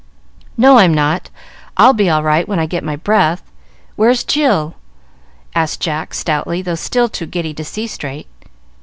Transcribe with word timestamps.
"No, 0.57 0.79
I'm 0.79 0.95
not. 0.95 1.29
I'll 1.77 1.93
be 1.93 2.09
all 2.09 2.23
right 2.23 2.47
when 2.47 2.57
I 2.57 2.65
get 2.65 2.83
my 2.83 2.95
breath. 2.95 3.43
Where's 3.95 4.23
Jill?" 4.23 4.73
asked 5.53 5.79
Jack, 5.79 6.15
stoutly, 6.15 6.63
though 6.63 6.73
still 6.73 7.07
too 7.07 7.27
giddy 7.27 7.53
to 7.53 7.63
see 7.63 7.85
straight. 7.85 8.25